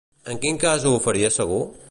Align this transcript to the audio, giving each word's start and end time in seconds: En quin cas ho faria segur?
En 0.33 0.39
quin 0.45 0.57
cas 0.63 0.87
ho 0.93 0.95
faria 1.05 1.33
segur? 1.37 1.63